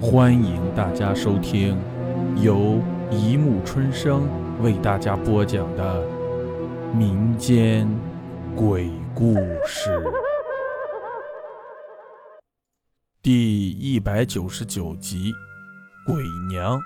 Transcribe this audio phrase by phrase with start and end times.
[0.00, 1.76] 欢迎大家收听
[2.40, 4.28] 由一木春生
[4.62, 6.06] 为大家播讲的
[6.94, 7.88] 民间
[8.54, 9.34] 鬼故
[9.66, 10.00] 事
[13.20, 15.32] 第一百九十九集
[16.06, 16.78] 《鬼娘》。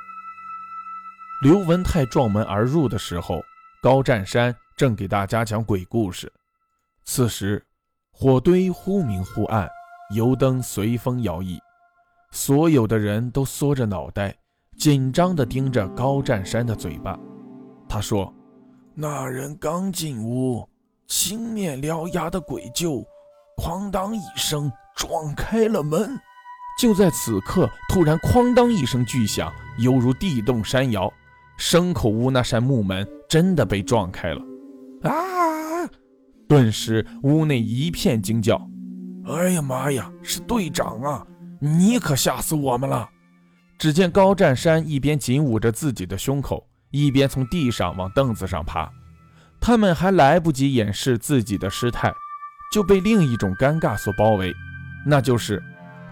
[1.42, 3.42] 刘文泰撞门而入的时候，
[3.82, 6.32] 高占山正给大家讲鬼故事。
[7.04, 7.62] 此时，
[8.10, 9.68] 火堆忽明忽暗，
[10.14, 11.58] 油灯随风摇曳。
[12.32, 14.34] 所有的人都缩着脑袋，
[14.78, 17.16] 紧张地盯着高占山的嘴巴。
[17.86, 18.32] 他说
[18.96, 20.66] ：“那人刚进屋，
[21.06, 23.04] 青面獠牙的鬼就
[23.59, 26.18] 哐当一声撞开了门。
[26.80, 31.12] 就在此刻，突然哐当一声巨响，犹如地动山摇，
[31.59, 34.40] 牲口屋那扇木门真的被撞开了。
[35.02, 35.12] 啊！
[36.48, 38.59] 顿时屋内一片惊叫。
[39.26, 41.26] 哎呀妈呀，是队长啊！”
[41.65, 43.09] 你可吓死我们了！
[43.79, 48.91] 只见高占山一边紧捂着自己的胸口，一边从地上往凳子上爬。
[49.60, 52.13] 他们还来不及掩饰自己的失态，
[52.73, 54.52] 就被另一种尴尬所包围，
[55.07, 55.63] 那就是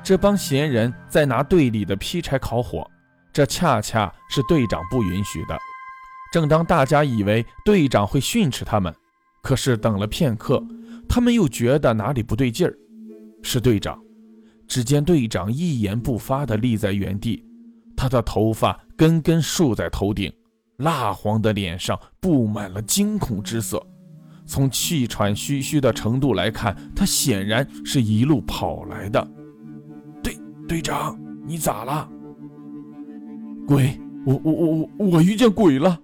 [0.04, 2.88] 这帮闲人在拿队里的劈柴烤火，
[3.32, 5.58] 这恰恰是队长不允许的。
[6.32, 8.94] 正当大家以为队长会训斥他们，
[9.42, 10.62] 可是等了片刻，
[11.08, 12.72] 他们又觉得哪里不对劲儿，
[13.42, 14.00] 是队长。
[14.70, 17.44] 只见队长一言不发地立在原地，
[17.96, 20.32] 他的头发根根竖在头顶，
[20.76, 23.84] 蜡黄的脸上布满了惊恐之色。
[24.46, 29.28] 从气喘吁吁的程度来看，他显然是一路跑来的。
[30.22, 32.08] 队队长，你咋了？
[33.66, 34.00] 鬼！
[34.24, 35.98] 我我我我我遇见鬼了！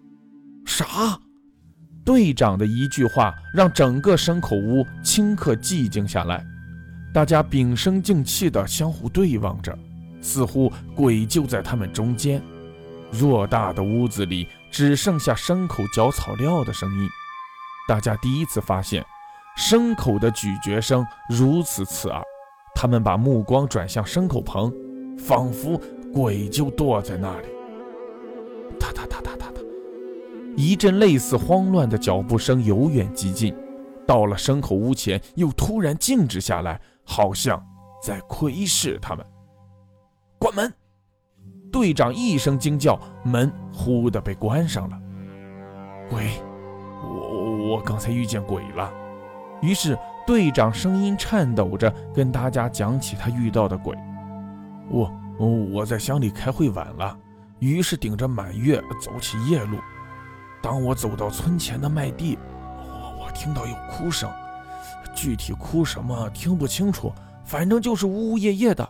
[0.64, 1.17] 啥？
[2.05, 6.44] 队长的一句话让整个牲口屋顷刻寂静下来。
[7.17, 9.75] 大家屏声静气地相互对望着，
[10.20, 12.42] 似乎鬼就在他们中间。
[13.11, 17.09] 偌大的屋子里只剩下牲口嚼草料的声音。
[17.89, 19.03] 大家第一次发现，
[19.56, 22.22] 牲口的咀嚼声如此刺耳。
[22.75, 24.71] 他们把目光转向牲口棚，
[25.19, 25.81] 仿佛
[26.12, 27.49] 鬼就躲在那里。
[28.78, 29.60] 哒哒哒哒哒哒，
[30.55, 33.56] 一阵类似慌乱的脚步声由远及近，
[34.06, 36.78] 到了牲口屋前，又突然静止下来。
[37.06, 37.65] 好像
[38.03, 39.25] 在窥视他们。
[40.39, 40.71] 关门！
[41.72, 45.00] 队长一声惊叫，门忽的被关上了。
[46.11, 46.43] 鬼！
[47.03, 48.93] 我我刚才遇见鬼了。
[49.62, 53.97] 于是队长声音颤抖着跟大家讲起他遇到的鬼。
[54.88, 57.19] 我我在乡里开会晚了，
[57.59, 59.78] 于是顶着满月走起夜路。
[60.62, 62.38] 当我走到村前的麦地，
[62.78, 64.31] 我我听到有哭声。
[65.14, 67.12] 具体哭什么听不清楚，
[67.44, 68.88] 反正就是呜呜咽咽的。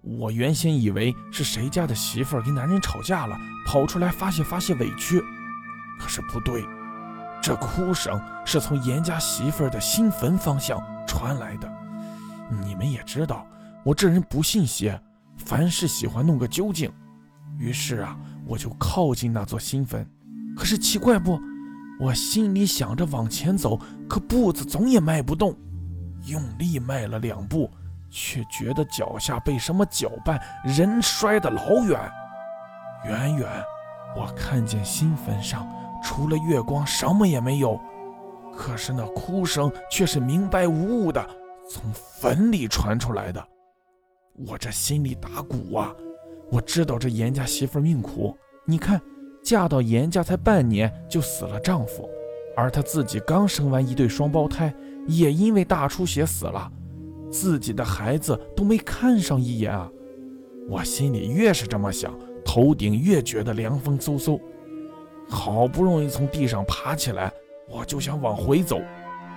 [0.00, 5.22] 我原先以为是谁家的媳妇儿跟男人吵架了，跑出来发泄发泄委屈。
[5.98, 6.64] 可是不对，
[7.42, 11.70] 这哭声是从严家媳妇儿的新坟方向传来的。
[12.62, 13.46] 你们也知道，
[13.84, 14.98] 我这人不信邪，
[15.36, 16.90] 凡事喜欢弄个究竟。
[17.58, 18.16] 于是啊，
[18.46, 20.08] 我就靠近那座新坟。
[20.56, 21.38] 可是奇怪不？
[22.00, 23.78] 我心里想着往前走，
[24.08, 25.54] 可步子总也迈不动，
[26.26, 27.68] 用力迈了两步，
[28.08, 31.98] 却觉得脚下被什么搅拌，人摔得老远。
[33.04, 33.48] 远远，
[34.16, 35.68] 我看见新坟上
[36.02, 37.80] 除了月光什么也没有，
[38.54, 41.24] 可是那哭声却是明白无误的
[41.68, 43.44] 从坟里传出来的。
[44.46, 45.92] 我这心里打鼓啊！
[46.50, 49.00] 我知道这严家媳妇命苦，你看。
[49.48, 52.06] 嫁到严家才半年就死了丈夫，
[52.54, 54.70] 而她自己刚生完一对双胞胎，
[55.06, 56.70] 也因为大出血死了，
[57.32, 59.88] 自己的孩子都没看上一眼啊！
[60.68, 62.12] 我心里越是这么想，
[62.44, 64.38] 头顶越觉得凉风嗖嗖。
[65.30, 67.32] 好不容易从地上爬起来，
[67.70, 68.76] 我就想往回走，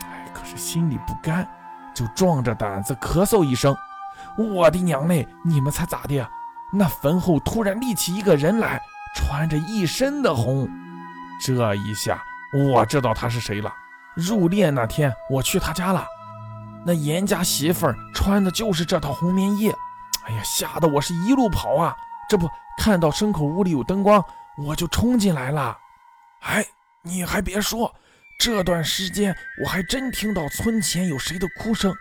[0.02, 1.48] 哎，可是心里不甘，
[1.96, 3.74] 就壮着胆子咳嗽一声
[4.38, 5.26] ：“我的娘嘞！
[5.46, 6.28] 你们猜咋的？
[6.74, 8.78] 那坟后突然立起一个人来。”
[9.16, 10.70] 穿着一身的红，
[11.44, 12.24] 这一下
[12.54, 13.74] 我知道他是谁了。
[14.16, 16.06] 入殓那天我去他家了，
[16.86, 19.72] 那严家媳妇儿穿的就是这套红棉衣。
[20.26, 21.96] 哎呀，吓得我是一路跑啊！
[22.30, 22.48] 这不
[22.78, 24.24] 看到牲口屋里有灯光，
[24.58, 25.78] 我就冲进来了。
[26.42, 26.66] 哎，
[27.02, 27.92] 你还别说，
[28.40, 31.94] 这段时间我还真听到村前有谁的哭声。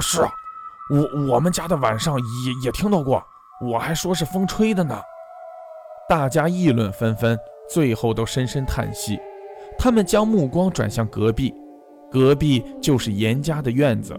[0.00, 0.32] 是啊，
[0.90, 3.24] 我我们家的晚上也也听到过，
[3.62, 5.00] 我还说是风吹的呢。
[6.08, 7.38] 大家议论纷纷，
[7.70, 9.18] 最后都深深叹息。
[9.78, 11.54] 他们将目光转向隔壁，
[12.10, 14.18] 隔壁就是严家的院子。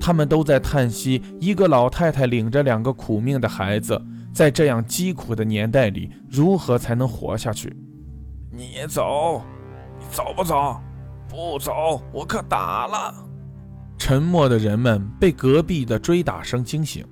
[0.00, 4.00] 他们都在叹息：一个老太太领着两个苦命的孩子，
[4.32, 7.74] 在这样疾苦的年代里，如何才能活下去？
[8.50, 9.42] 你走，
[9.98, 10.76] 你走不走？
[11.28, 13.14] 不走，我可打了！
[13.96, 17.06] 沉默的人们被隔壁的追打声惊醒，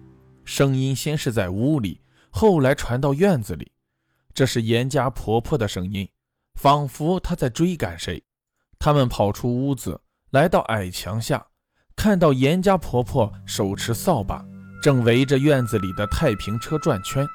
[0.45, 2.01] 声音先是在屋里，
[2.31, 3.71] 后来传到院子里。
[4.41, 6.09] 这是严家婆婆的声音，
[6.55, 8.25] 仿佛她在追赶谁。
[8.79, 10.01] 他们跑出屋子，
[10.31, 11.47] 来到矮墙下，
[11.95, 14.43] 看到严家婆婆手持扫把，
[14.83, 17.27] 正围着院子里的太平车转圈，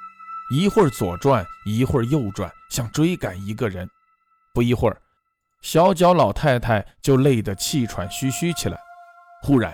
[0.52, 3.88] 一会儿左转，一会儿右转，像追赶一个人。
[4.52, 5.00] 不一会儿，
[5.62, 8.80] 小脚老太太就累得气喘吁吁起来。
[9.44, 9.72] 忽然，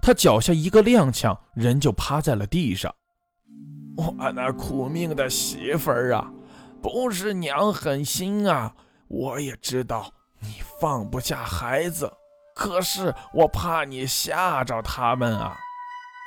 [0.00, 2.90] 她脚下一个踉跄，人就趴在了地上。
[3.98, 6.32] 我那苦命的媳妇儿啊，
[6.82, 8.72] 不是娘狠心啊！
[9.08, 10.48] 我也知道你
[10.80, 12.10] 放不下孩子，
[12.54, 15.56] 可是我怕你吓着他们啊！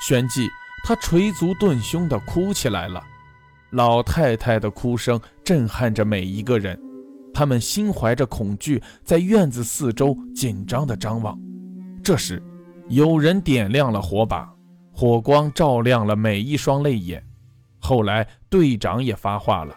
[0.05, 0.47] 旋即，
[0.85, 3.01] 他捶足顿胸地哭起来了。
[3.71, 6.79] 老太太的哭声震撼着每一个人，
[7.33, 11.35] 他们心怀着恐惧，在院子四周紧张地张望。
[12.03, 12.43] 这时，
[12.89, 14.53] 有人点亮了火把，
[14.91, 17.25] 火光照亮了每一双泪眼。
[17.79, 19.75] 后来队长也发话了，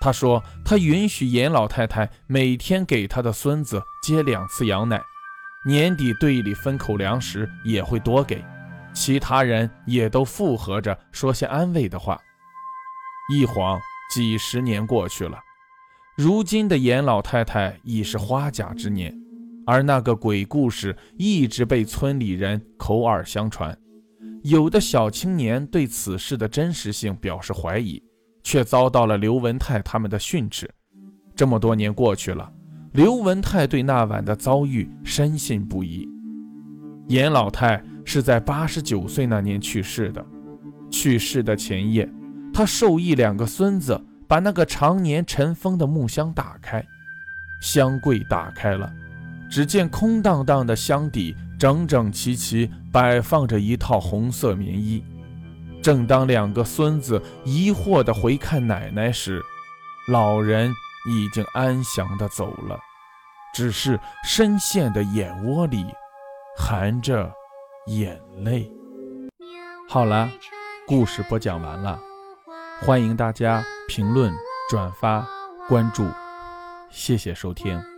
[0.00, 5.02] 他说他允许严老太太每天给他的孙子接两次羊奶，
[5.66, 8.44] 年底队里分口粮食也会多给。
[8.94, 12.18] 其他人也都附和着说些安慰的话。
[13.32, 13.78] 一晃
[14.14, 15.38] 几十年过去了，
[16.16, 19.14] 如今的严老太太已是花甲之年。
[19.66, 23.76] 而那个鬼故事一直被村里人口耳相传，
[24.42, 28.02] 有的小青年对此事的真实性表示怀疑，
[28.42, 30.68] 却遭到了刘文泰他们的训斥。
[31.34, 32.52] 这么多年过去了，
[32.92, 36.08] 刘文泰对那晚的遭遇深信不疑。
[37.06, 40.24] 严老太是在八十九岁那年去世的，
[40.90, 42.08] 去世的前夜，
[42.52, 46.84] 他授意两个孙子把那个常年尘封的木箱打开，
[47.62, 48.92] 箱柜打开了。
[49.50, 55.02] 只见空荡荡的箱底，整整齐齐摆放着一套红色棉衣。
[55.82, 59.42] 正当两个孙子疑惑地回看奶奶时，
[60.08, 60.72] 老人
[61.08, 62.78] 已经安详地走了，
[63.54, 65.86] 只是深陷的眼窝里
[66.56, 67.32] 含着
[67.86, 68.70] 眼泪。
[69.88, 70.28] 好了，
[70.86, 71.98] 故事播讲完了，
[72.82, 74.32] 欢迎大家评论、
[74.68, 75.26] 转发、
[75.68, 76.06] 关注，
[76.90, 77.97] 谢谢收听。